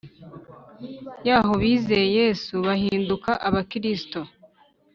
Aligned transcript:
Yaho 1.27 1.51
bizeye 1.61 2.07
yesu 2.19 2.53
bahinduka 2.67 3.29
abakristo 3.47 4.19